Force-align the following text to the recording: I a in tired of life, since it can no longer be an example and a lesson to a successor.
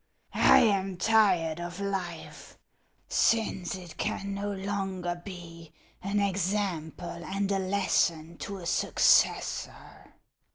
I 0.33 0.61
a 0.61 0.79
in 0.79 0.97
tired 0.97 1.59
of 1.59 1.79
life, 1.79 2.57
since 3.07 3.75
it 3.75 3.97
can 3.97 4.33
no 4.33 4.51
longer 4.51 5.21
be 5.23 5.73
an 6.01 6.19
example 6.19 7.23
and 7.23 7.51
a 7.51 7.59
lesson 7.59 8.39
to 8.39 8.57
a 8.57 8.65
successor. 8.65 10.15